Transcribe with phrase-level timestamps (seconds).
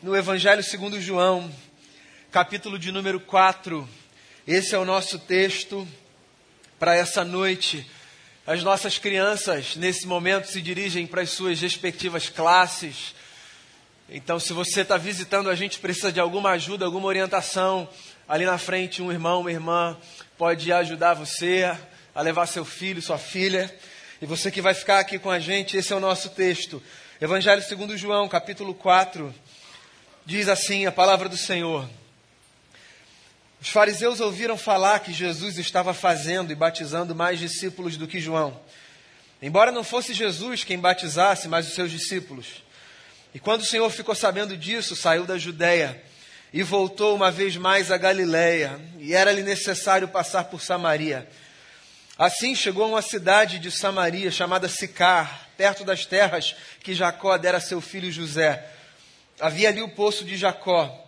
[0.00, 1.52] No Evangelho segundo João,
[2.30, 3.88] capítulo de número 4.
[4.46, 5.88] Esse é o nosso texto
[6.78, 7.84] para essa noite.
[8.46, 13.12] As nossas crianças, nesse momento, se dirigem para as suas respectivas classes.
[14.08, 17.88] Então, se você está visitando a gente, precisa de alguma ajuda, alguma orientação,
[18.28, 19.98] ali na frente, um irmão, uma irmã
[20.38, 21.76] pode ajudar você
[22.14, 23.68] a levar seu filho, sua filha.
[24.20, 26.80] E você que vai ficar aqui com a gente, esse é o nosso texto.
[27.22, 29.32] Evangelho segundo João, capítulo 4,
[30.26, 31.88] diz assim a palavra do Senhor.
[33.60, 38.60] Os fariseus ouviram falar que Jesus estava fazendo e batizando mais discípulos do que João.
[39.40, 42.64] Embora não fosse Jesus quem batizasse, mas os seus discípulos.
[43.32, 46.02] E quando o Senhor ficou sabendo disso, saiu da Judéia
[46.52, 51.28] e voltou uma vez mais a Galiléia, e era-lhe necessário passar por Samaria.
[52.18, 57.58] Assim chegou a uma cidade de Samaria chamada Sicar, perto das terras que Jacó dera
[57.58, 58.64] a seu filho José.
[59.40, 60.98] Havia ali o poço de Jacó.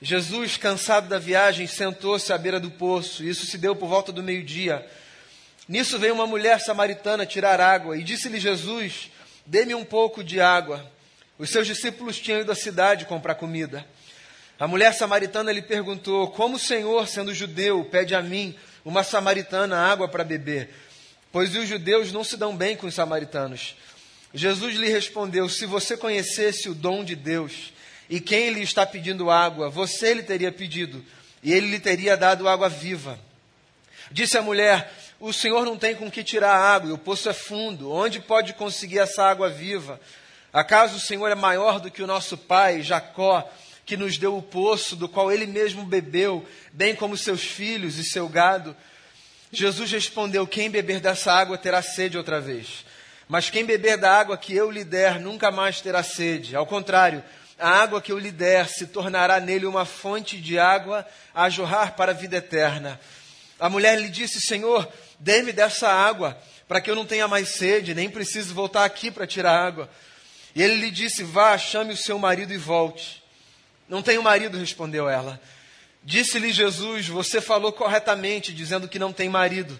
[0.00, 3.24] Jesus, cansado da viagem, sentou-se à beira do poço.
[3.24, 4.86] Isso se deu por volta do meio-dia.
[5.68, 9.10] Nisso veio uma mulher samaritana tirar água e disse-lhe Jesus:
[9.44, 10.90] Dê-me um pouco de água.
[11.38, 13.84] Os seus discípulos tinham ido à cidade comprar comida.
[14.58, 19.78] A mulher samaritana lhe perguntou: Como o Senhor, sendo judeu, pede a mim, uma samaritana
[19.78, 20.70] água para beber,
[21.32, 23.74] pois os judeus não se dão bem com os samaritanos.
[24.32, 27.72] Jesus lhe respondeu: Se você conhecesse o dom de Deus
[28.08, 31.04] e quem lhe está pedindo água, você lhe teria pedido
[31.42, 33.18] e ele lhe teria dado água viva.
[34.10, 37.34] Disse a mulher: O Senhor não tem com que tirar água e o poço é
[37.34, 37.90] fundo.
[37.90, 40.00] Onde pode conseguir essa água viva?
[40.52, 43.48] Acaso o Senhor é maior do que o nosso pai, Jacó?
[43.88, 48.04] que nos deu o poço, do qual ele mesmo bebeu, bem como seus filhos e
[48.04, 48.76] seu gado.
[49.52, 52.84] Jesus respondeu: Quem beber dessa água terá sede outra vez.
[53.28, 56.56] Mas quem beber da água que eu lhe der nunca mais terá sede.
[56.56, 57.22] Ao contrário,
[57.58, 61.94] a água que eu lhe der se tornará nele uma fonte de água a jorrar
[61.94, 62.98] para a vida eterna.
[63.58, 67.94] A mulher lhe disse: Senhor, dê-me dessa água, para que eu não tenha mais sede,
[67.94, 69.90] nem precise voltar aqui para tirar água.
[70.54, 73.22] E ele lhe disse: Vá, chame o seu marido e volte.
[73.88, 75.40] Não tenho marido, respondeu ela.
[76.08, 79.78] Disse-lhe Jesus: Você falou corretamente, dizendo que não tem marido.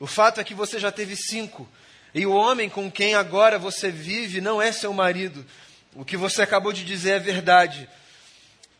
[0.00, 1.68] O fato é que você já teve cinco,
[2.14, 5.44] e o homem com quem agora você vive não é seu marido.
[5.94, 7.86] O que você acabou de dizer é verdade.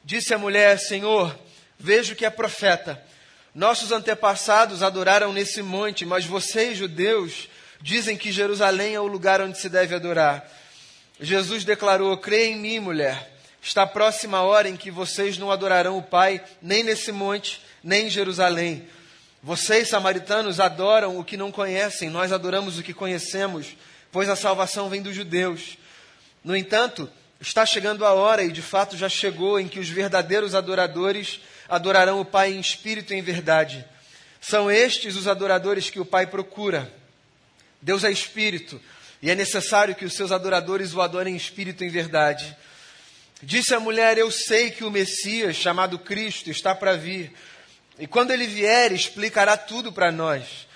[0.02, 1.38] Disse a mulher: Senhor,
[1.78, 3.04] vejo que é profeta.
[3.54, 7.46] Nossos antepassados adoraram nesse monte, mas vocês, judeus,
[7.78, 10.50] dizem que Jerusalém é o lugar onde se deve adorar.
[11.20, 13.35] Jesus declarou: Crê em mim, mulher.
[13.62, 18.06] Está próxima a hora em que vocês não adorarão o Pai, nem nesse monte, nem
[18.06, 18.88] em Jerusalém.
[19.42, 23.76] Vocês, samaritanos, adoram o que não conhecem, nós adoramos o que conhecemos,
[24.10, 25.78] pois a salvação vem dos judeus.
[26.42, 27.08] No entanto,
[27.40, 32.20] está chegando a hora, e de fato já chegou, em que os verdadeiros adoradores adorarão
[32.20, 33.84] o Pai em espírito e em verdade.
[34.40, 36.92] São estes os adoradores que o Pai procura.
[37.80, 38.80] Deus é espírito,
[39.22, 42.56] e é necessário que os seus adoradores o adorem em espírito e em verdade.
[43.42, 47.32] Disse a mulher: Eu sei que o Messias, chamado Cristo, está para vir.
[47.98, 50.66] E quando ele vier, explicará tudo para nós.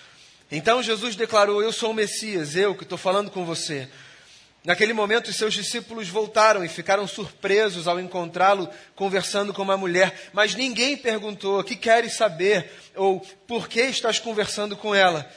[0.50, 3.88] Então Jesus declarou: Eu sou o Messias, eu que estou falando com você.
[4.62, 10.28] Naquele momento, os seus discípulos voltaram e ficaram surpresos ao encontrá-lo conversando com uma mulher.
[10.34, 12.70] Mas ninguém perguntou: Que queres saber?
[12.94, 15.30] Ou por que estás conversando com ela?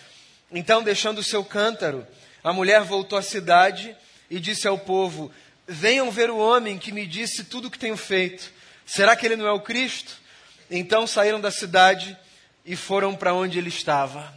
[0.52, 2.06] Então, deixando o seu cântaro,
[2.44, 3.96] a mulher voltou à cidade
[4.30, 5.32] e disse ao povo:
[5.68, 8.52] Venham ver o homem que me disse tudo o que tenho feito.
[8.86, 10.12] Será que ele não é o Cristo?
[10.70, 12.18] Então saíram da cidade
[12.66, 14.34] e foram para onde ele estava.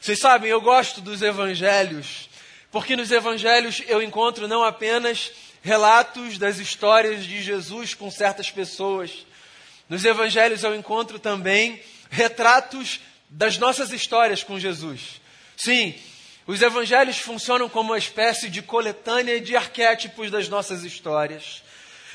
[0.00, 2.28] Vocês sabem, eu gosto dos evangelhos,
[2.70, 9.26] porque nos evangelhos eu encontro não apenas relatos das histórias de Jesus com certas pessoas,
[9.88, 15.20] nos evangelhos eu encontro também retratos das nossas histórias com Jesus.
[15.56, 15.94] Sim,
[16.46, 21.62] os evangelhos funcionam como uma espécie de coletânea de arquétipos das nossas histórias.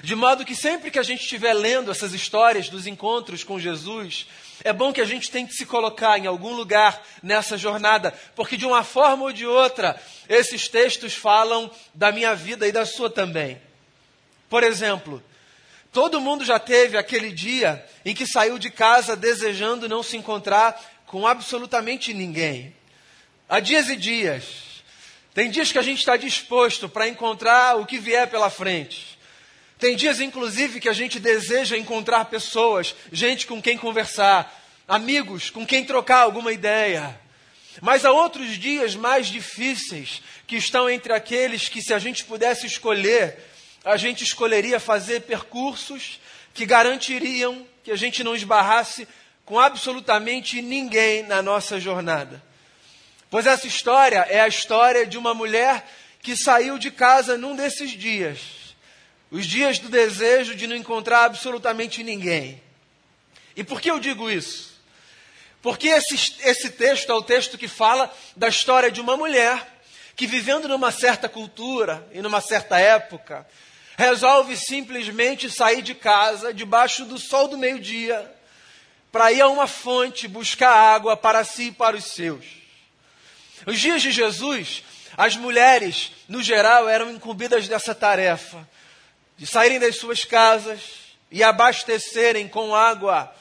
[0.02, 4.26] De modo que sempre que a gente estiver lendo essas histórias dos encontros com Jesus,
[4.64, 8.66] é bom que a gente tente se colocar em algum lugar nessa jornada, porque de
[8.66, 13.62] uma forma ou de outra, esses textos falam da minha vida e da sua também.
[14.50, 15.22] Por exemplo,
[15.92, 20.82] todo mundo já teve aquele dia em que saiu de casa desejando não se encontrar
[21.06, 22.74] com absolutamente ninguém.
[23.52, 24.46] Há dias e dias.
[25.34, 29.20] Tem dias que a gente está disposto para encontrar o que vier pela frente.
[29.78, 34.58] Tem dias, inclusive, que a gente deseja encontrar pessoas, gente com quem conversar,
[34.88, 37.20] amigos com quem trocar alguma ideia.
[37.82, 42.66] Mas há outros dias mais difíceis que estão entre aqueles que, se a gente pudesse
[42.66, 43.38] escolher,
[43.84, 46.22] a gente escolheria fazer percursos
[46.54, 49.06] que garantiriam que a gente não esbarrasse
[49.44, 52.50] com absolutamente ninguém na nossa jornada.
[53.32, 55.90] Pois essa história é a história de uma mulher
[56.22, 58.42] que saiu de casa num desses dias,
[59.32, 62.62] os dias do desejo de não encontrar absolutamente ninguém.
[63.56, 64.78] E por que eu digo isso?
[65.62, 69.82] Porque esse, esse texto é o texto que fala da história de uma mulher
[70.14, 73.48] que, vivendo numa certa cultura e numa certa época,
[73.98, 78.30] resolve simplesmente sair de casa debaixo do sol do meio-dia
[79.10, 82.61] para ir a uma fonte buscar água para si e para os seus.
[83.66, 84.84] Os dias de Jesus,
[85.18, 88.68] as mulheres, no geral, eram incumbidas dessa tarefa
[89.38, 90.82] de saírem das suas casas
[91.32, 93.34] e abastecerem com água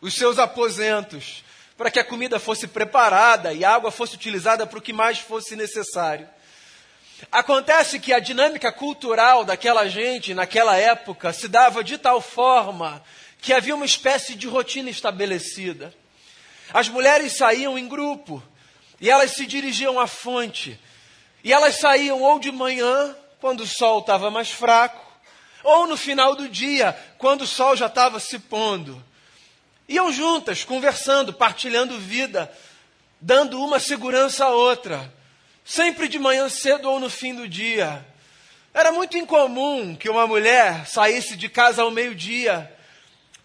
[0.00, 1.42] os seus aposentos,
[1.76, 5.18] para que a comida fosse preparada e a água fosse utilizada para o que mais
[5.18, 6.28] fosse necessário.
[7.32, 13.02] Acontece que a dinâmica cultural daquela gente, naquela época, se dava de tal forma
[13.40, 15.94] que havia uma espécie de rotina estabelecida.
[16.72, 18.42] As mulheres saíam em grupo
[19.00, 20.78] e elas se dirigiam à fonte.
[21.42, 25.02] E elas saíam ou de manhã, quando o sol estava mais fraco,
[25.62, 29.02] ou no final do dia, quando o sol já estava se pondo.
[29.88, 32.50] Iam juntas, conversando, partilhando vida,
[33.20, 35.12] dando uma segurança à outra
[35.64, 38.06] sempre de manhã cedo ou no fim do dia.
[38.72, 42.70] Era muito incomum que uma mulher saísse de casa ao meio-dia,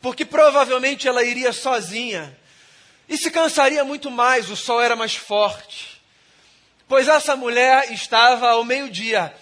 [0.02, 2.38] porque provavelmente ela iria sozinha
[3.10, 6.00] e se cansaria muito mais, o sol era mais forte.
[6.88, 9.34] Pois essa mulher estava ao meio-dia,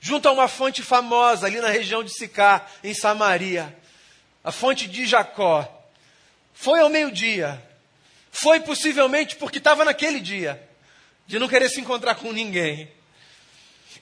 [0.00, 3.76] junto a uma fonte famosa ali na região de Sicá, em Samaria,
[4.42, 5.68] a fonte de Jacó.
[6.54, 7.62] Foi ao meio-dia.
[8.30, 10.60] Foi possivelmente porque estava naquele dia
[11.26, 12.90] de não querer se encontrar com ninguém.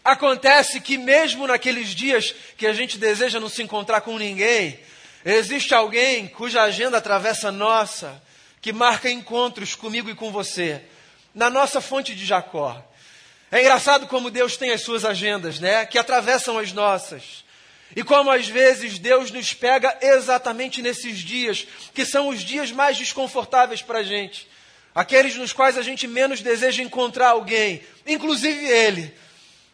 [0.04, 4.78] Acontece que, mesmo naqueles dias que a gente deseja não se encontrar com ninguém,
[5.24, 8.22] existe alguém cuja agenda atravessa a nossa,
[8.60, 10.82] que marca encontros comigo e com você,
[11.34, 12.82] na nossa fonte de Jacó.
[13.50, 15.84] É engraçado como Deus tem as suas agendas, né?
[15.86, 17.44] Que atravessam as nossas.
[17.96, 22.96] E como às vezes Deus nos pega exatamente nesses dias, que são os dias mais
[22.96, 24.48] desconfortáveis para a gente
[24.94, 29.14] aqueles nos quais a gente menos deseja encontrar alguém, inclusive ele.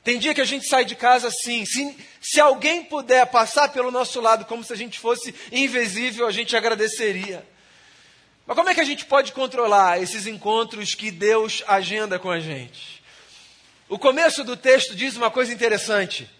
[0.04, 1.64] Tem dia que a gente sai de casa assim.
[1.66, 6.30] Se, se alguém puder passar pelo nosso lado como se a gente fosse invisível, a
[6.30, 7.46] gente agradeceria.
[8.46, 12.38] Mas como é que a gente pode controlar esses encontros que Deus agenda com a
[12.38, 13.02] gente?
[13.88, 16.30] O começo do texto diz uma coisa interessante: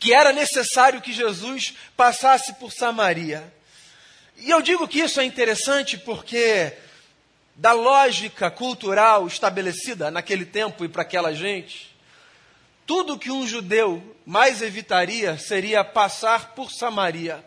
[0.00, 3.52] que era necessário que Jesus passasse por Samaria.
[4.38, 6.72] E eu digo que isso é interessante porque
[7.54, 11.94] da lógica cultural estabelecida naquele tempo e para aquela gente,
[12.86, 17.44] tudo que um judeu mais evitaria seria passar por Samaria,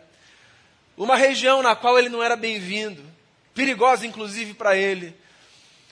[0.96, 3.15] uma região na qual ele não era bem-vindo,
[3.56, 5.16] perigosa inclusive para ele.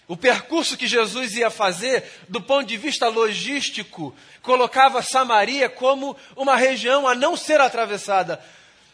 [0.06, 6.56] O percurso que Jesus ia fazer, do ponto de vista logístico, colocava Samaria como uma
[6.56, 8.44] região a não ser atravessada.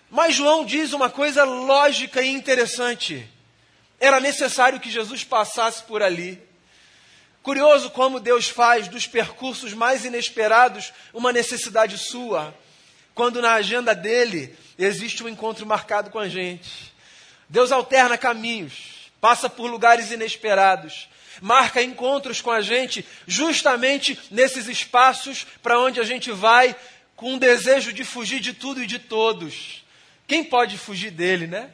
[0.09, 3.29] Mas João diz uma coisa lógica e interessante.
[3.99, 6.41] Era necessário que Jesus passasse por ali.
[7.43, 12.55] Curioso como Deus faz dos percursos mais inesperados uma necessidade sua,
[13.15, 16.90] quando na agenda dele existe um encontro marcado com a gente.
[17.51, 21.09] Deus alterna caminhos, passa por lugares inesperados,
[21.43, 26.75] marca encontros com a gente justamente nesses espaços para onde a gente vai
[27.15, 29.85] com um desejo de fugir de tudo e de todos.
[30.27, 31.71] Quem pode fugir dele, né?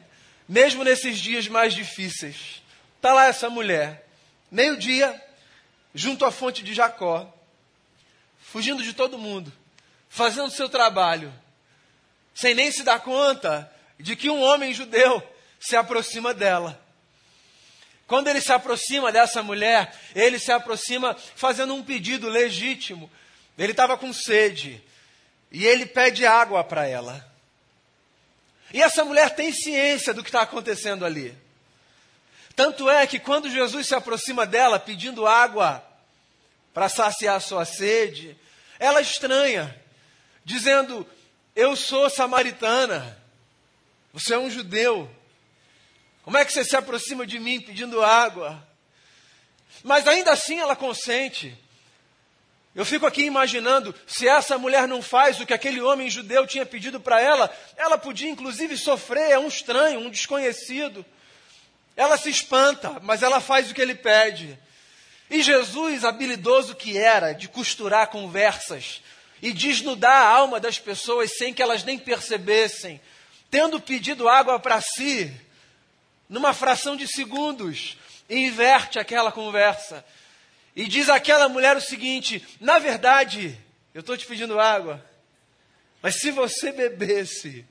[0.47, 2.61] mesmo nesses dias mais difíceis.
[2.95, 4.07] Está lá essa mulher,
[4.49, 5.21] meio-dia,
[5.93, 7.31] junto à fonte de Jacó,
[8.39, 9.51] fugindo de todo mundo,
[10.09, 11.33] fazendo seu trabalho,
[12.33, 15.21] sem nem se dar conta de que um homem judeu
[15.59, 16.79] se aproxima dela.
[18.07, 23.11] Quando ele se aproxima dessa mulher, ele se aproxima fazendo um pedido legítimo.
[23.57, 24.81] Ele estava com sede
[25.51, 27.25] e ele pede água para ela.
[28.73, 31.35] E essa mulher tem ciência do que está acontecendo ali.
[32.55, 35.83] Tanto é que quando Jesus se aproxima dela pedindo água
[36.73, 38.37] para saciar sua sede,
[38.79, 39.75] ela estranha,
[40.43, 41.07] dizendo:
[41.55, 43.17] Eu sou samaritana,
[44.13, 45.09] você é um judeu.
[46.27, 48.61] Como é que você se aproxima de mim pedindo água?
[49.81, 51.57] Mas ainda assim ela consente.
[52.75, 56.65] Eu fico aqui imaginando, se essa mulher não faz o que aquele homem judeu tinha
[56.65, 61.05] pedido para ela, ela podia inclusive sofrer, é um estranho, um desconhecido.
[61.95, 64.59] Ela se espanta, mas ela faz o que ele pede.
[65.29, 69.01] E Jesus, habilidoso que era de costurar conversas,
[69.41, 72.99] e desnudar a alma das pessoas sem que elas nem percebessem,
[73.49, 75.33] tendo pedido água para si,
[76.29, 77.97] numa fração de segundos,
[78.29, 80.03] inverte aquela conversa.
[80.75, 83.57] E diz àquela mulher o seguinte: na verdade,
[83.93, 85.03] eu estou te pedindo água,
[86.01, 87.65] mas se você bebesse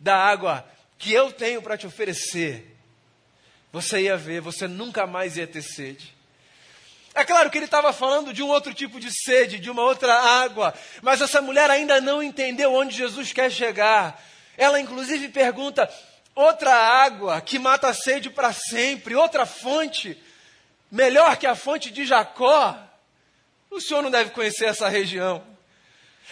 [0.00, 0.66] da água
[0.98, 2.74] que eu tenho para te oferecer,
[3.72, 6.14] você ia ver, você nunca mais ia ter sede.
[7.14, 10.14] É claro que ele estava falando de um outro tipo de sede, de uma outra
[10.14, 14.22] água, mas essa mulher ainda não entendeu onde Jesus quer chegar.
[14.56, 15.90] Ela, inclusive, pergunta:
[16.36, 20.16] outra água que mata a sede para sempre, outra fonte,
[20.92, 22.78] melhor que a fonte de Jacó?
[23.70, 25.42] O senhor não deve conhecer essa região.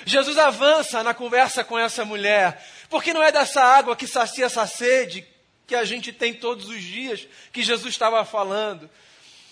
[0.05, 4.67] Jesus avança na conversa com essa mulher, porque não é dessa água que sacia essa
[4.67, 5.27] sede
[5.67, 8.91] que a gente tem todos os dias que Jesus estava falando.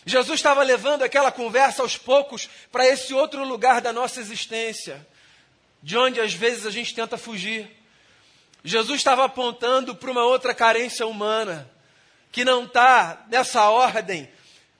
[0.05, 5.07] Jesus estava levando aquela conversa aos poucos para esse outro lugar da nossa existência,
[5.83, 7.82] de onde às vezes a gente tenta fugir.
[8.65, 11.69] Jesus estava apontando para uma outra carência humana,
[12.31, 14.31] que não está nessa ordem,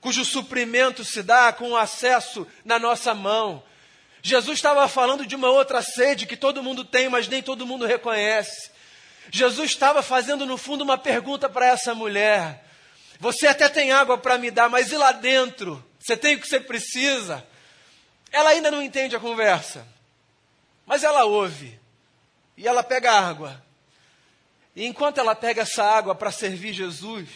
[0.01, 3.63] cujo suprimento se dá com o acesso na nossa mão.
[4.23, 7.85] Jesus estava falando de uma outra sede que todo mundo tem, mas nem todo mundo
[7.85, 8.71] reconhece.
[9.31, 12.65] Jesus estava fazendo, no fundo, uma pergunta para essa mulher.
[13.19, 15.85] Você até tem água para me dar, mas e lá dentro?
[15.99, 17.47] Você tem o que você precisa?
[18.31, 19.87] Ela ainda não entende a conversa,
[20.87, 21.79] mas ela ouve
[22.57, 23.63] e ela pega água.
[24.75, 27.29] E enquanto ela pega essa água para servir Jesus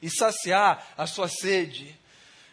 [0.00, 1.98] e saciar a sua sede,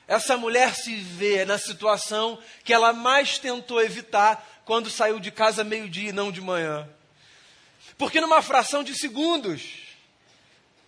[0.08, 5.63] essa mulher se vê na situação que ela mais tentou evitar quando saiu de casa
[5.63, 6.88] meio-dia e não de manhã.
[7.98, 9.86] Porque numa fração de segundos,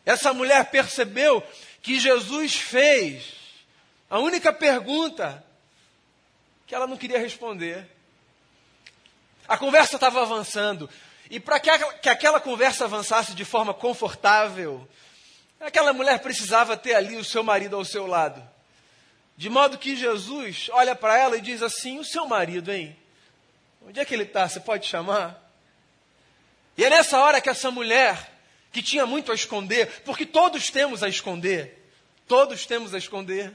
[0.06, 1.42] essa mulher percebeu
[1.82, 3.34] que Jesus fez
[4.10, 5.44] a única pergunta
[6.66, 7.88] que ela não queria responder.
[9.48, 10.90] A conversa estava avançando.
[11.30, 11.70] E para que,
[12.02, 14.88] que aquela conversa avançasse de forma confortável,
[15.60, 18.42] aquela mulher precisava ter ali o seu marido ao seu lado.
[19.36, 22.98] De modo que Jesus olha para ela e diz assim: O seu marido, hein?
[23.86, 24.48] Onde é que ele está?
[24.48, 25.44] Você pode chamar?
[26.78, 28.32] E é nessa hora que essa mulher,
[28.72, 31.78] que tinha muito a esconder, porque todos temos a esconder,
[32.28, 33.54] Todos temos a esconder.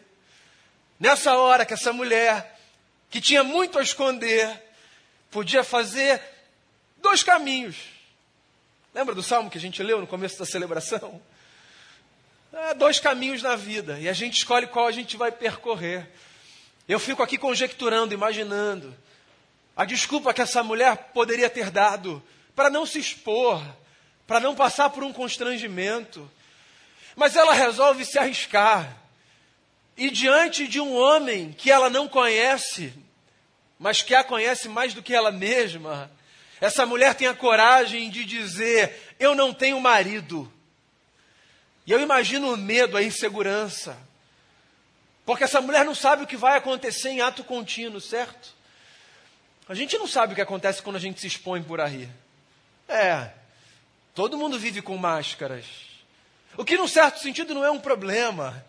[0.98, 2.58] Nessa hora que essa mulher,
[3.10, 4.48] que tinha muito a esconder,
[5.30, 6.20] podia fazer
[7.02, 7.76] dois caminhos.
[8.94, 11.20] Lembra do salmo que a gente leu no começo da celebração?
[12.52, 16.08] Há dois caminhos na vida e a gente escolhe qual a gente vai percorrer.
[16.88, 18.96] Eu fico aqui conjecturando, imaginando
[19.76, 22.22] a desculpa que essa mulher poderia ter dado
[22.54, 23.62] para não se expor,
[24.26, 26.30] para não passar por um constrangimento.
[27.16, 28.96] Mas ela resolve se arriscar.
[29.96, 32.92] E diante de um homem que ela não conhece,
[33.78, 36.10] mas que a conhece mais do que ela mesma,
[36.62, 40.50] essa mulher tem a coragem de dizer: Eu não tenho marido.
[41.84, 43.98] E eu imagino o medo, a insegurança.
[45.26, 48.54] Porque essa mulher não sabe o que vai acontecer em ato contínuo, certo?
[49.68, 52.08] A gente não sabe o que acontece quando a gente se expõe por aí.
[52.88, 53.30] É,
[54.14, 55.64] todo mundo vive com máscaras.
[56.56, 58.64] O que, num certo sentido, não é um problema.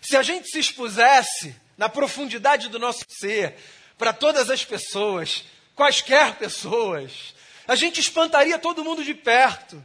[0.00, 3.54] Se a gente se expusesse na profundidade do nosso ser
[3.96, 7.34] para todas as pessoas, quaisquer pessoas,
[7.66, 9.82] a gente espantaria todo mundo de perto.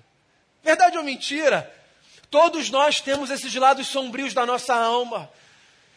[0.64, 1.74] Verdade ou mentira?
[2.30, 5.30] Todos nós temos esses lados sombrios da nossa alma.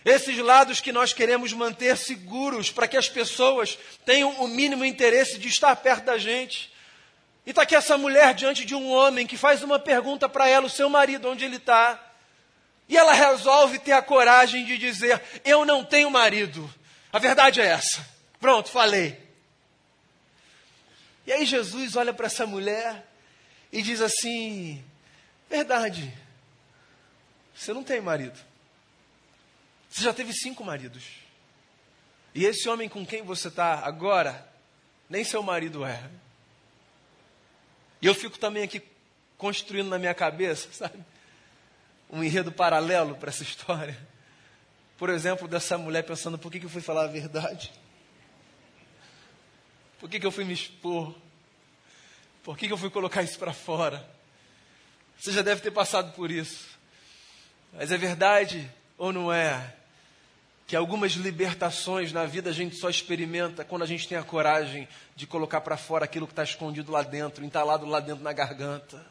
[0.05, 5.39] Esses lados que nós queremos manter seguros para que as pessoas tenham o mínimo interesse
[5.39, 6.73] de estar perto da gente.
[7.45, 10.67] E está aqui essa mulher diante de um homem que faz uma pergunta para ela,
[10.67, 11.99] o seu marido, onde ele está.
[12.89, 16.73] E ela resolve ter a coragem de dizer: Eu não tenho marido.
[17.13, 18.07] A verdade é essa.
[18.41, 19.30] Pronto, falei.
[21.31, 23.07] E aí Jesus olha para essa mulher
[23.71, 24.85] e diz assim:
[25.49, 26.13] Verdade,
[27.55, 28.37] você não tem marido.
[29.89, 31.05] Você já teve cinco maridos.
[32.35, 34.45] E esse homem com quem você está agora,
[35.09, 36.03] nem seu marido é.
[38.03, 38.83] E eu fico também aqui
[39.39, 40.99] construindo na minha cabeça, sabe?
[42.11, 43.97] Um enredo paralelo para essa história.
[44.99, 47.73] Por exemplo, dessa mulher pensando: por que, que eu fui falar a verdade?
[50.01, 51.15] Por que, que eu fui me expor?
[52.43, 54.05] Por que, que eu fui colocar isso para fora?
[55.19, 56.67] Você já deve ter passado por isso.
[57.73, 59.75] Mas é verdade ou não é?
[60.71, 64.87] que algumas libertações na vida a gente só experimenta quando a gente tem a coragem
[65.17, 69.05] de colocar para fora aquilo que está escondido lá dentro, entalado lá dentro na garganta.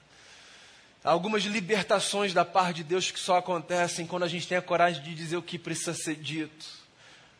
[1.03, 4.61] Há algumas libertações da parte de Deus que só acontecem quando a gente tem a
[4.61, 6.65] coragem de dizer o que precisa ser dito,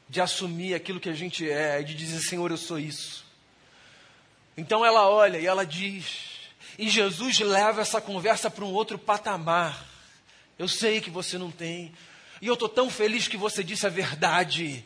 [0.09, 3.23] de assumir aquilo que a gente é, de dizer, Senhor, eu sou isso.
[4.59, 6.05] Então ela olha e ela diz,
[6.77, 9.85] e Jesus leva essa conversa para um outro patamar.
[10.57, 11.93] Eu sei que você não tem,
[12.41, 14.85] e eu estou tão feliz que você disse a verdade.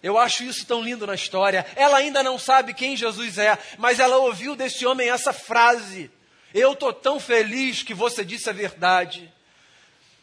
[0.00, 1.66] Eu acho isso tão lindo na história.
[1.74, 6.08] Ela ainda não sabe quem Jesus é, mas ela ouviu desse homem essa frase.
[6.54, 9.32] Eu estou tão feliz que você disse a verdade.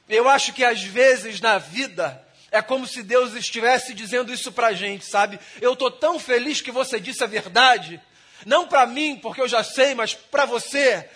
[0.08, 4.68] Eu acho que às vezes na vida é como se Deus estivesse dizendo isso para
[4.68, 5.38] a gente, sabe?
[5.60, 8.02] Eu estou tão feliz que você disse a verdade.
[8.46, 11.08] Não para mim, porque eu já sei, mas para você.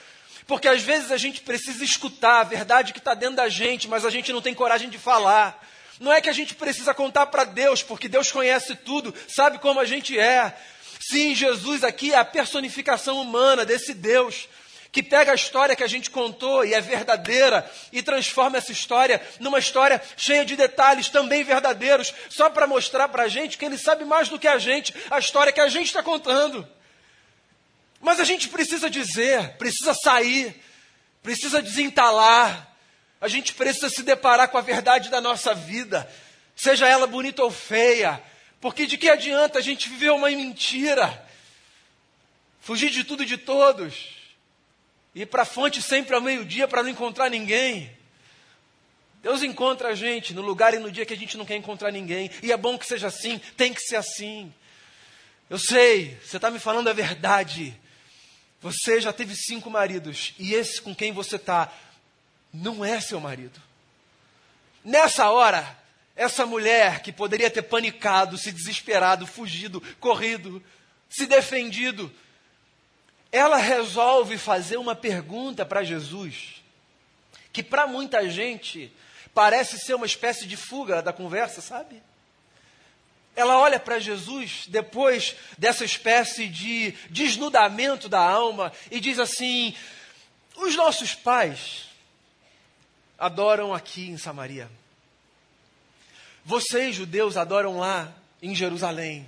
[0.45, 4.05] Porque às vezes a gente precisa escutar a verdade que está dentro da gente, mas
[4.05, 5.65] a gente não tem coragem de falar.
[5.99, 9.79] Não é que a gente precisa contar para Deus, porque Deus conhece tudo, sabe como
[9.79, 10.55] a gente é.
[10.99, 14.47] Sim, Jesus aqui é a personificação humana desse Deus
[14.91, 19.21] que pega a história que a gente contou e é verdadeira e transforma essa história
[19.39, 23.77] numa história cheia de detalhes também verdadeiros, só para mostrar para a gente que ele
[23.77, 26.67] sabe mais do que a gente, a história que a gente está contando.
[28.01, 30.56] Mas a gente precisa dizer, precisa sair,
[31.22, 32.75] precisa desentalar,
[33.20, 36.10] a gente precisa se deparar com a verdade da nossa vida,
[36.56, 38.22] seja ela bonita ou feia,
[38.62, 41.25] porque de que adianta a gente viver uma mentira,
[42.62, 44.15] fugir de tudo e de todos,
[45.13, 47.91] ir para a fonte sempre ao meio-dia para não encontrar ninguém?
[49.22, 51.91] Deus encontra a gente no lugar e no dia que a gente não quer encontrar
[51.91, 54.53] ninguém, e é bom que seja assim, tem que ser assim.
[55.50, 57.78] Eu sei, você está me falando a verdade.
[58.61, 61.71] Você já teve cinco maridos, e esse com quem você está
[62.53, 63.61] não é seu marido.
[64.83, 65.77] Nessa hora,
[66.15, 70.61] essa mulher que poderia ter panicado, se desesperado, fugido, corrido,
[71.09, 72.13] se defendido,
[73.31, 76.61] ela resolve fazer uma pergunta para Jesus,
[77.53, 78.91] que para muita gente
[79.33, 82.01] parece ser uma espécie de fuga da conversa, sabe?
[83.39, 89.74] Ela olha para Jesus depois dessa espécie de desnudamento da alma e diz assim:
[90.58, 91.86] os nossos pais
[93.17, 94.70] adoram aqui em Samaria.
[96.44, 99.25] Vocês, judeus, adoram lá em Jerusalém.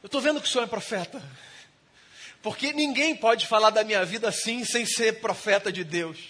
[0.00, 1.20] Eu estou vendo que o senhor é profeta.
[2.40, 6.20] Porque ninguém pode falar da minha vida assim sem ser profeta de Deus.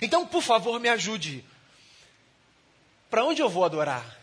[0.00, 1.44] Então, por favor, me ajude.
[3.10, 4.21] Para onde eu vou adorar?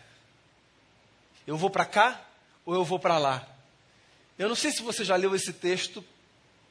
[1.49, 2.25] Eu vou para cá
[2.65, 3.47] ou eu vou para lá?
[4.37, 6.03] Eu não sei se você já leu esse texto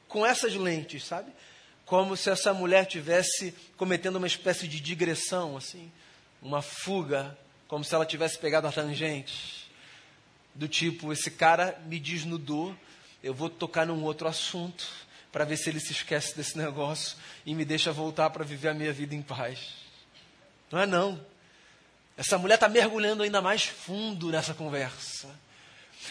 [0.07, 1.31] com essas lentes, sabe?
[1.89, 5.91] como se essa mulher tivesse cometendo uma espécie de digressão, assim,
[6.39, 7.35] uma fuga,
[7.67, 9.67] como se ela tivesse pegado a tangente,
[10.53, 12.75] do tipo, esse cara me desnudou,
[13.23, 14.87] eu vou tocar num outro assunto
[15.31, 18.73] para ver se ele se esquece desse negócio e me deixa voltar para viver a
[18.75, 19.73] minha vida em paz.
[20.71, 21.19] Não é não.
[22.19, 25.29] Essa mulher está mergulhando ainda mais fundo nessa conversa.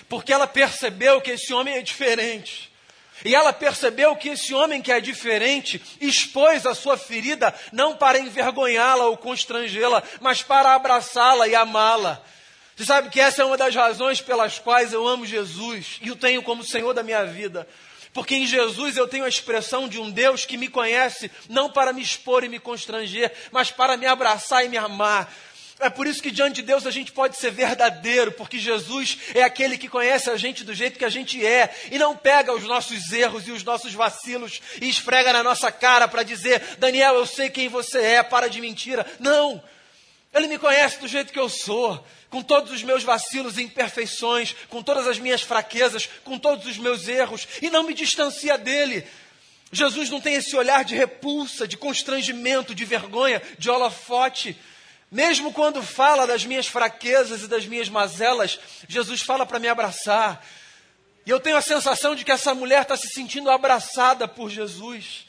[0.08, 2.72] Porque ela percebeu que esse homem é diferente.
[3.26, 8.18] E ela percebeu que esse homem que é diferente expôs a sua ferida não para
[8.18, 12.24] envergonhá-la ou constrangê-la, mas para abraçá-la e amá-la.
[12.74, 16.16] Você sabe que essa é uma das razões pelas quais eu amo Jesus e o
[16.16, 17.68] tenho como Senhor da minha vida.
[18.14, 21.92] Porque em Jesus eu tenho a expressão de um Deus que me conhece não para
[21.92, 25.30] me expor e me constranger, mas para me abraçar e me amar.
[25.80, 29.42] É por isso que diante de Deus a gente pode ser verdadeiro, porque Jesus é
[29.42, 32.64] aquele que conhece a gente do jeito que a gente é e não pega os
[32.64, 37.26] nossos erros e os nossos vacilos e esfrega na nossa cara para dizer: Daniel, eu
[37.26, 39.06] sei quem você é, para de mentira.
[39.20, 39.62] Não!
[40.34, 44.54] Ele me conhece do jeito que eu sou, com todos os meus vacilos e imperfeições,
[44.68, 49.06] com todas as minhas fraquezas, com todos os meus erros e não me distancia dele.
[49.70, 54.56] Jesus não tem esse olhar de repulsa, de constrangimento, de vergonha, de holofote.
[55.10, 60.44] Mesmo quando fala das minhas fraquezas e das minhas mazelas, Jesus fala para me abraçar.
[61.24, 65.26] E eu tenho a sensação de que essa mulher está se sentindo abraçada por Jesus,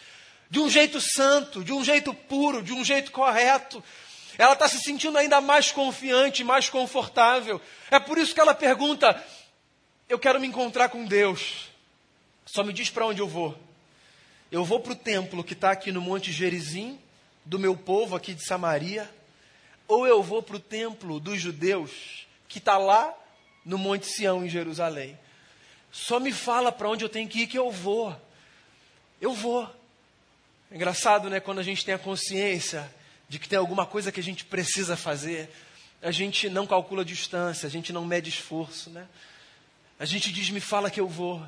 [0.49, 3.81] de um jeito santo, de um jeito puro, de um jeito correto.
[4.37, 7.61] Ela está se sentindo ainda mais confiante, mais confortável.
[7.89, 9.21] É por isso que ela pergunta:
[10.09, 11.69] Eu quero me encontrar com Deus.
[12.45, 13.57] Só me diz para onde eu vou.
[14.51, 16.99] Eu vou para o templo que está aqui no Monte Gerizim,
[17.45, 19.09] do meu povo aqui de Samaria
[19.89, 23.13] ou eu vou para o templo dos judeus, que está lá
[23.65, 25.17] no Monte Sião, em Jerusalém.
[25.91, 28.15] Só me fala para onde eu tenho que ir que eu vou.
[29.19, 29.63] Eu vou.
[30.71, 31.39] É engraçado, né?
[31.39, 32.89] Quando a gente tem a consciência
[33.27, 35.49] de que tem alguma coisa que a gente precisa fazer,
[36.03, 39.07] a gente não calcula distância, a gente não mede esforço, né?
[39.99, 41.43] A gente diz, me fala que eu vou.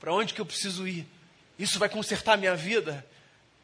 [0.00, 1.06] Para onde que eu preciso ir?
[1.56, 3.06] Isso vai consertar a minha vida?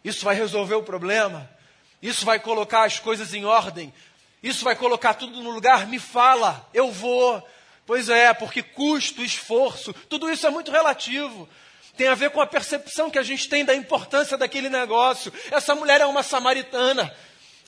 [0.04, 1.50] Isso vai resolver o problema?
[2.00, 3.92] Isso vai colocar as coisas em ordem?
[4.42, 5.86] Isso vai colocar tudo no lugar?
[5.86, 7.46] Me fala, eu vou.
[7.86, 11.48] Pois é, porque custo, esforço, tudo isso é muito relativo.
[11.96, 15.32] tem a ver com a percepção que a gente tem da importância daquele negócio.
[15.50, 17.14] Essa mulher é uma samaritana.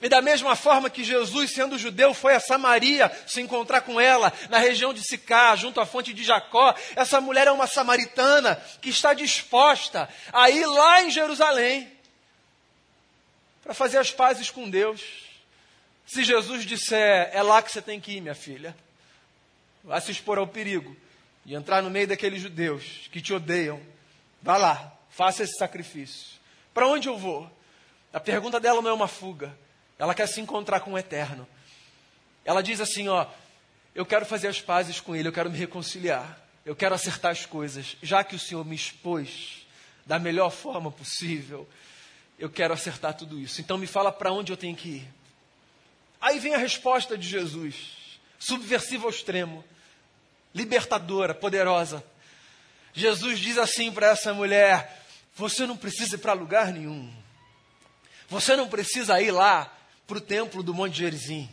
[0.02, 4.32] E da mesma forma que Jesus, sendo judeu, foi a Samaria se encontrar com ela,
[4.50, 8.90] na região de Sicá, junto à fonte de Jacó, essa mulher é uma samaritana que
[8.90, 11.90] está disposta a ir lá em Jerusalém
[13.62, 15.00] para fazer as pazes com Deus.
[16.06, 18.76] Se Jesus disser, é lá que você tem que ir, minha filha,
[19.82, 20.96] vai se expor ao perigo
[21.44, 23.80] de entrar no meio daqueles judeus que te odeiam,
[24.42, 26.38] vá lá, faça esse sacrifício.
[26.72, 27.50] Para onde eu vou?
[28.12, 29.56] A pergunta dela não é uma fuga.
[29.98, 31.46] Ela quer se encontrar com o eterno.
[32.44, 33.26] Ela diz assim: Ó,
[33.94, 37.46] eu quero fazer as pazes com ele, eu quero me reconciliar, eu quero acertar as
[37.46, 39.66] coisas, já que o Senhor me expôs
[40.04, 41.68] da melhor forma possível,
[42.38, 43.60] eu quero acertar tudo isso.
[43.60, 45.08] Então me fala para onde eu tenho que ir.
[46.24, 49.62] Aí vem a resposta de Jesus, subversiva ao extremo,
[50.54, 52.02] libertadora, poderosa.
[52.94, 55.04] Jesus diz assim para essa mulher:
[55.36, 57.12] Você não precisa ir para lugar nenhum.
[58.26, 59.70] Você não precisa ir lá
[60.06, 61.46] para o templo do Monte Gerizim.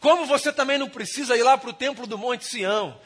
[0.00, 2.98] Como você também não precisa ir lá para o templo do Monte Sião.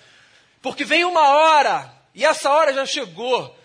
[0.63, 3.59] Porque vem uma hora, e essa hora já chegou,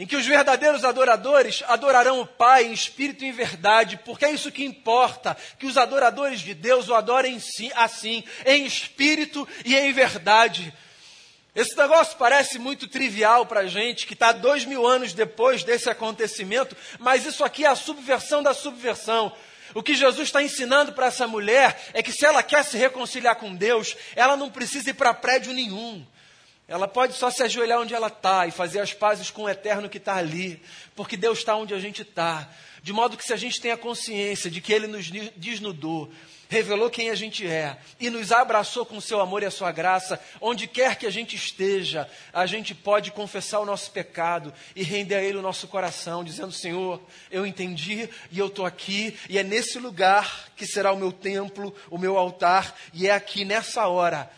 [0.00, 4.30] em que os verdadeiros adoradores adorarão o Pai em espírito e em verdade, porque é
[4.30, 7.38] isso que importa, que os adoradores de Deus o adorem
[7.74, 10.72] assim, em espírito e em verdade.
[11.54, 15.90] Esse negócio parece muito trivial para a gente, que está dois mil anos depois desse
[15.90, 19.30] acontecimento, mas isso aqui é a subversão da subversão.
[19.74, 23.36] O que Jesus está ensinando para essa mulher é que se ela quer se reconciliar
[23.36, 26.06] com Deus, ela não precisa ir para prédio nenhum.
[26.70, 29.88] Ela pode só se ajoelhar onde ela está e fazer as pazes com o eterno
[29.88, 30.62] que está ali,
[30.94, 32.48] porque Deus está onde a gente está.
[32.80, 36.08] De modo que se a gente tem a consciência de que Ele nos desnudou,
[36.48, 40.20] revelou quem a gente é e nos abraçou com seu amor e a sua graça,
[40.40, 45.16] onde quer que a gente esteja, a gente pode confessar o nosso pecado e render
[45.16, 47.02] a Ele o nosso coração, dizendo: Senhor,
[47.32, 51.74] eu entendi e eu estou aqui, e é nesse lugar que será o meu templo,
[51.90, 54.30] o meu altar, e é aqui nessa hora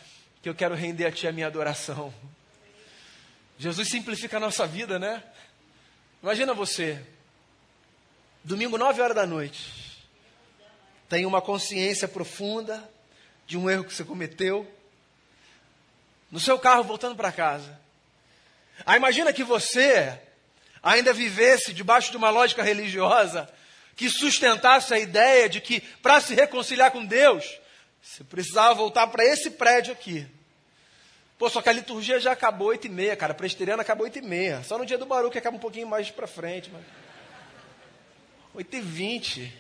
[0.43, 2.13] que eu quero render a Ti a minha adoração.
[3.57, 5.23] Jesus simplifica a nossa vida, né?
[6.21, 7.01] Imagina você,
[8.43, 10.03] domingo, nove horas da noite,
[11.09, 12.83] tem uma consciência profunda
[13.47, 14.69] de um erro que você cometeu,
[16.29, 17.79] no seu carro voltando para casa.
[18.85, 20.19] Aí imagina que você
[20.83, 23.49] ainda vivesse debaixo de uma lógica religiosa
[23.95, 27.45] que sustentasse a ideia de que para se reconciliar com Deus,
[28.03, 30.27] você precisava voltar para esse prédio aqui.
[31.39, 33.33] Pô, só que a liturgia já acabou oito e meia, cara.
[33.33, 34.63] A presteriana acabou oito e meia.
[34.65, 36.71] Só no dia do barulho que acaba um pouquinho mais para frente.
[36.71, 36.83] Mas...
[38.55, 39.53] Oito e vinte.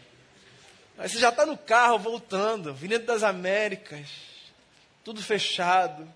[0.98, 4.08] Aí você já está no carro voltando, Avenida das Américas,
[5.02, 6.06] tudo fechado.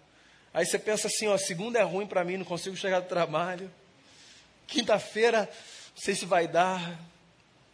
[0.53, 3.71] Aí você pensa assim, ó, segunda é ruim para mim, não consigo chegar do trabalho.
[4.67, 5.49] Quinta-feira,
[5.95, 7.01] não sei se vai dar.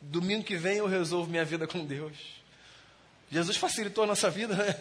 [0.00, 2.41] Domingo que vem eu resolvo minha vida com Deus.
[3.32, 4.78] Jesus facilitou a nossa vida, né?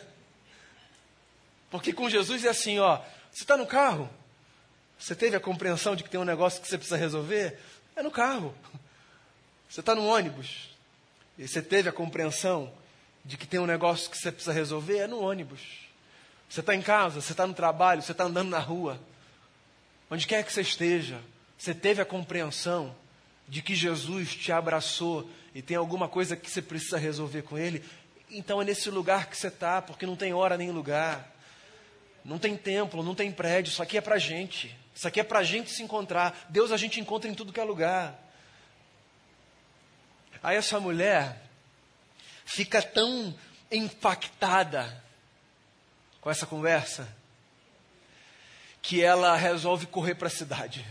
[1.69, 2.97] Porque com Jesus é assim, ó,
[3.31, 4.09] você está no carro,
[4.99, 7.57] você teve a compreensão de que tem um negócio que você precisa resolver?
[7.95, 8.53] É no carro.
[9.69, 10.69] Você está no ônibus,
[11.37, 12.73] e você teve a compreensão
[13.23, 15.61] de que tem um negócio que você precisa resolver, é no ônibus.
[16.49, 18.99] Você está em casa, você está no trabalho, você está andando na rua.
[20.09, 21.21] Onde quer que você esteja,
[21.57, 22.93] você teve a compreensão
[23.47, 27.83] de que Jesus te abraçou e tem alguma coisa que você precisa resolver com Ele,
[28.31, 31.29] então é nesse lugar que você está, porque não tem hora nem lugar.
[32.23, 34.77] Não tem templo, não tem prédio, isso aqui é para gente.
[34.93, 36.47] Isso aqui é para gente se encontrar.
[36.49, 38.19] Deus a gente encontra em tudo que é lugar.
[40.43, 41.41] Aí essa mulher
[42.45, 43.33] fica tão
[43.71, 45.03] impactada
[46.19, 47.07] com essa conversa
[48.81, 50.85] que ela resolve correr para a cidade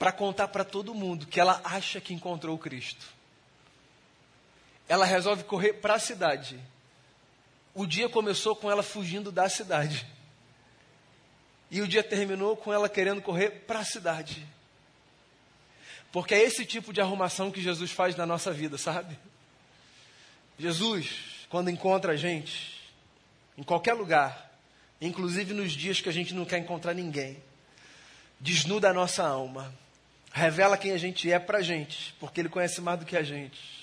[0.00, 3.06] para contar para todo mundo que ela acha que encontrou Cristo.
[4.90, 6.58] Ela resolve correr para a cidade.
[7.72, 10.04] O dia começou com ela fugindo da cidade.
[11.70, 14.44] E o dia terminou com ela querendo correr para a cidade.
[16.10, 19.16] Porque é esse tipo de arrumação que Jesus faz na nossa vida, sabe?
[20.58, 22.90] Jesus, quando encontra a gente,
[23.56, 24.52] em qualquer lugar,
[25.00, 27.40] inclusive nos dias que a gente não quer encontrar ninguém,
[28.40, 29.72] desnuda a nossa alma,
[30.32, 33.22] revela quem a gente é para a gente, porque Ele conhece mais do que a
[33.22, 33.79] gente,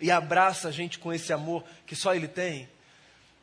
[0.00, 2.68] e abraça a gente com esse amor que só Ele tem.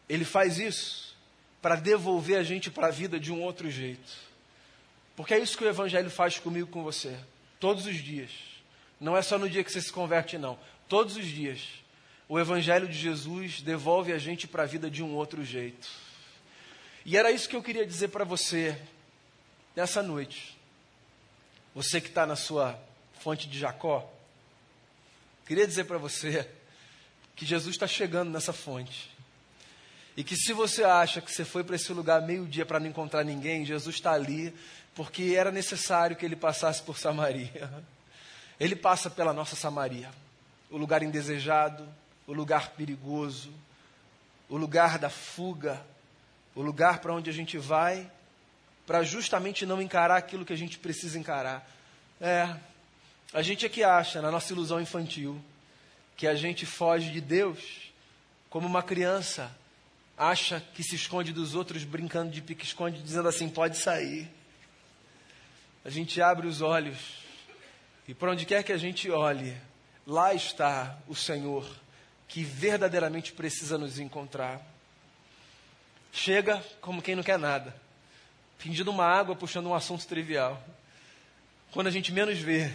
[0.10, 1.16] Ele faz isso
[1.62, 4.12] para devolver a gente para a vida de um outro jeito.
[5.16, 7.18] Porque é isso que o Evangelho faz comigo, com você.
[7.60, 8.32] Todos os dias.
[9.00, 10.58] Não é só no dia que você se converte, não.
[10.88, 11.62] Todos os dias.
[12.30, 15.88] O Evangelho de Jesus devolve a gente para a vida de um outro jeito.
[17.06, 18.80] E era isso que eu queria dizer para você
[19.76, 20.58] nessa noite.
[21.74, 22.80] Você que está na sua
[23.20, 24.12] fonte de Jacó,
[25.48, 26.48] queria dizer para você
[27.36, 29.10] que Jesus está chegando nessa fonte.
[30.16, 33.24] E que se você acha que você foi para esse lugar meio-dia para não encontrar
[33.24, 34.54] ninguém, Jesus está ali
[34.94, 37.72] porque era necessário que ele passasse por Samaria.
[38.60, 40.10] Ele passa pela nossa Samaria,
[40.72, 41.88] o lugar indesejado,
[42.26, 43.54] o lugar perigoso,
[44.50, 45.80] o lugar da fuga,
[46.56, 48.10] o lugar para onde a gente vai
[48.88, 51.70] para justamente não encarar aquilo que a gente precisa encarar.
[52.20, 52.56] É,
[53.34, 55.42] a gente é que acha, na nossa ilusão infantil,
[56.16, 57.92] que a gente foge de Deus
[58.50, 59.56] como uma criança
[60.18, 64.28] acha que se esconde dos outros brincando de pique-esconde, dizendo assim: pode sair.
[65.86, 66.98] A gente abre os olhos
[68.08, 69.56] e por onde quer que a gente olhe,
[70.06, 71.66] lá está o Senhor
[72.28, 74.62] que verdadeiramente precisa nos encontrar.
[76.12, 77.76] Chega como quem não quer nada,
[78.58, 80.62] pedindo uma água, puxando um assunto trivial.
[81.72, 82.72] Quando a gente menos vê,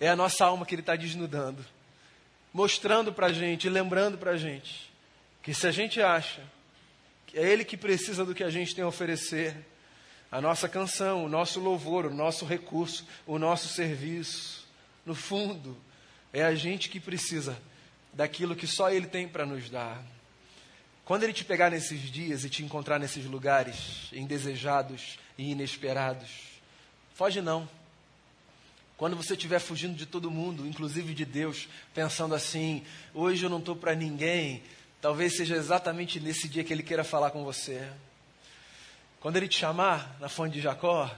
[0.00, 1.64] é a nossa alma que Ele está desnudando,
[2.52, 4.92] mostrando para a gente, lembrando para a gente,
[5.42, 6.42] que se a gente acha
[7.26, 9.56] que é Ele que precisa do que a gente tem a oferecer,
[10.30, 14.66] a nossa canção, o nosso louvor, o nosso recurso, o nosso serviço,
[15.06, 15.76] no fundo,
[16.32, 17.56] é a gente que precisa
[18.12, 20.02] daquilo que só Ele tem para nos dar.
[21.04, 26.30] Quando Ele te pegar nesses dias e te encontrar nesses lugares indesejados e inesperados,
[27.14, 27.68] foge não.
[28.96, 33.58] Quando você estiver fugindo de todo mundo, inclusive de Deus, pensando assim: hoje eu não
[33.58, 34.62] estou para ninguém,
[35.00, 37.88] talvez seja exatamente nesse dia que Ele queira falar com você.
[39.20, 41.10] Quando Ele te chamar na fonte de Jacó,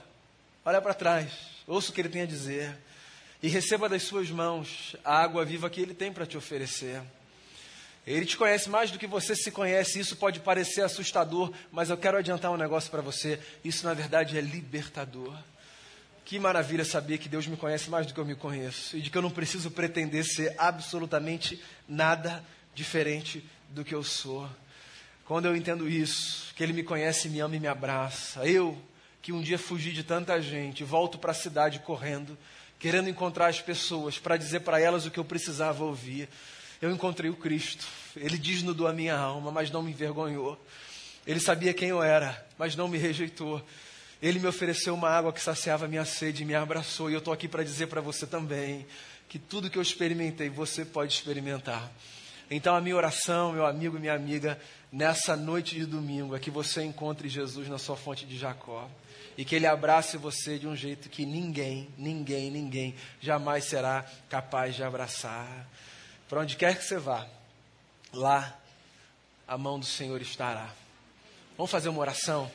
[0.65, 1.31] olha para trás,
[1.67, 2.75] ouça o que Ele tem a dizer
[3.41, 7.01] e receba das suas mãos a água viva que Ele tem para te oferecer.
[8.05, 9.99] Ele te conhece mais do que você se conhece.
[9.99, 13.37] Isso pode parecer assustador, mas eu quero adiantar um negócio para você.
[13.65, 15.37] Isso, na verdade, é libertador.
[16.27, 19.09] Que maravilha saber que Deus me conhece mais do que eu me conheço e de
[19.09, 22.43] que eu não preciso pretender ser absolutamente nada
[22.75, 24.45] diferente do que eu sou.
[25.23, 28.77] Quando eu entendo isso, que Ele me conhece, me ama e me abraça, eu,
[29.21, 32.37] que um dia fugi de tanta gente, volto para a cidade correndo
[32.77, 36.27] querendo encontrar as pessoas para dizer para elas o que eu precisava ouvir.
[36.81, 37.87] Eu encontrei o Cristo.
[38.17, 40.61] Ele desnudou a minha alma, mas não me envergonhou.
[41.25, 43.65] Ele sabia quem eu era, mas não me rejeitou.
[44.21, 47.09] Ele me ofereceu uma água que saciava minha sede e me abraçou.
[47.09, 48.85] E eu estou aqui para dizer para você também
[49.29, 51.91] que tudo que eu experimentei, você pode experimentar.
[52.49, 54.59] Então, a minha oração, meu amigo e minha amiga,
[54.91, 58.89] nessa noite de domingo, é que você encontre Jesus na sua fonte de Jacó
[59.37, 64.75] e que Ele abrace você de um jeito que ninguém, ninguém, ninguém jamais será capaz
[64.75, 65.67] de abraçar.
[66.29, 67.27] Para onde quer que você vá,
[68.13, 68.57] lá
[69.47, 70.73] a mão do Senhor estará.
[71.57, 72.49] Vamos fazer uma oração?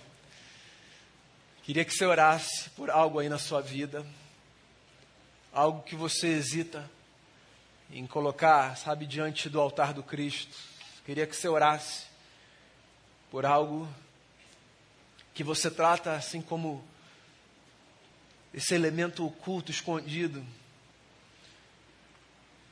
[1.63, 4.05] Queria que você orasse por algo aí na sua vida,
[5.53, 6.91] algo que você hesita
[7.89, 10.57] em colocar, sabe, diante do altar do Cristo.
[11.07, 12.07] Queria que você orasse
[13.31, 13.89] por algo
[15.33, 16.83] que você trata assim como
[18.53, 20.45] esse elemento oculto, escondido.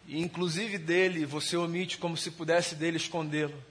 [0.09, 3.70] E inclusive dele você omite como se pudesse dele escondê-lo.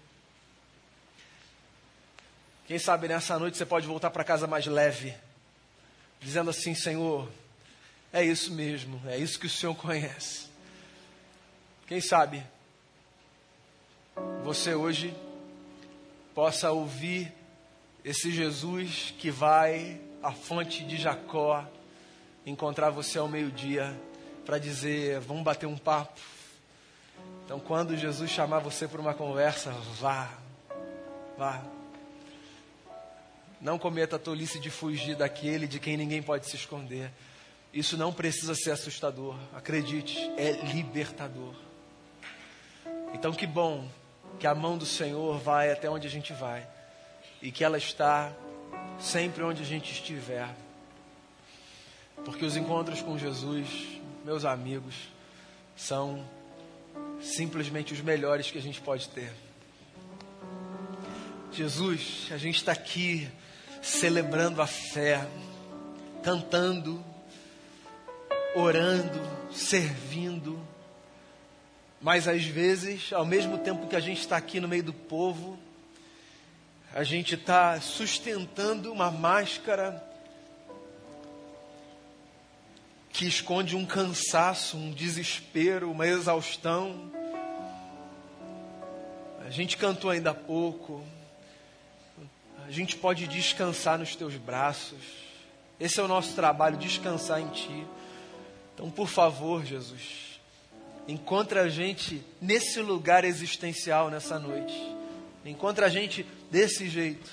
[2.70, 5.16] Quem sabe nessa noite você pode voltar para casa mais leve,
[6.20, 7.28] dizendo assim: Senhor,
[8.14, 10.46] é isso mesmo, é isso que o Senhor conhece.
[11.88, 12.44] Quem sabe
[14.44, 15.16] você hoje
[16.36, 17.34] possa ouvir
[18.06, 21.68] esse Jesus que vai à fonte de Jacó
[22.46, 24.00] encontrar você ao meio-dia
[24.46, 26.20] para dizer: vamos bater um papo.
[27.46, 30.30] Então, quando Jesus chamar você para uma conversa, vá,
[31.36, 31.79] vá.
[33.62, 37.12] Não cometa a tolice de fugir daquele de quem ninguém pode se esconder.
[37.74, 41.54] Isso não precisa ser assustador, acredite, é libertador.
[43.14, 43.88] Então, que bom
[44.40, 46.66] que a mão do Senhor vai até onde a gente vai
[47.42, 48.34] e que ela está
[49.00, 50.48] sempre onde a gente estiver.
[52.26, 53.68] Porque os encontros com Jesus,
[54.26, 54.96] meus amigos,
[55.76, 56.26] são
[57.22, 59.32] simplesmente os melhores que a gente pode ter.
[61.52, 63.28] Jesus, a gente está aqui
[63.82, 65.28] celebrando a fé,
[66.24, 67.04] cantando,
[68.56, 69.20] orando,
[69.52, 70.60] servindo,
[72.00, 75.58] mas às vezes, ao mesmo tempo que a gente está aqui no meio do povo,
[76.94, 80.04] a gente está sustentando uma máscara
[83.12, 87.12] que esconde um cansaço, um desespero, uma exaustão.
[89.46, 91.04] A gente cantou ainda há pouco.
[92.70, 95.00] A gente pode descansar nos teus braços.
[95.80, 97.88] Esse é o nosso trabalho, descansar em Ti.
[98.76, 100.40] Então, por favor, Jesus,
[101.08, 104.80] encontra a gente nesse lugar existencial nessa noite.
[105.44, 107.28] Encontra a gente desse jeito.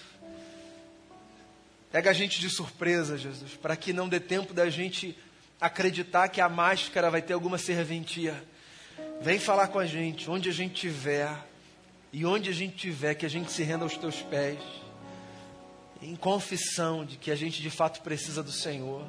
[1.92, 5.14] Pega a gente de surpresa, Jesus, para que não dê tempo da gente
[5.60, 8.42] acreditar que a máscara vai ter alguma serventia.
[9.20, 11.36] Vem falar com a gente, onde a gente estiver,
[12.10, 14.58] e onde a gente estiver, que a gente se renda aos teus pés,
[16.02, 19.06] em confissão de que a gente de fato precisa do Senhor,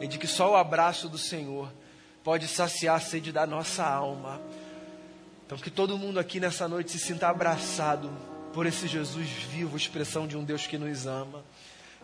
[0.00, 1.72] e de que só o abraço do Senhor
[2.22, 4.40] pode saciar a sede da nossa alma.
[5.46, 8.10] Então, que todo mundo aqui nessa noite se sinta abraçado
[8.52, 11.44] por esse Jesus vivo, expressão de um Deus que nos ama,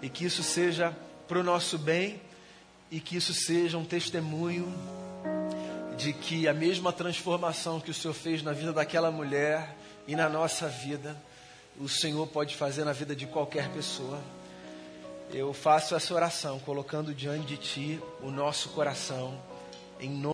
[0.01, 2.21] e que isso seja para o nosso bem
[2.91, 4.71] e que isso seja um testemunho
[5.97, 10.29] de que a mesma transformação que o Senhor fez na vida daquela mulher e na
[10.29, 11.17] nossa vida,
[11.81, 14.21] o Senhor pode fazer na vida de qualquer pessoa.
[15.33, 19.41] Eu faço essa oração colocando diante de Ti o nosso coração,
[19.99, 20.31] em nome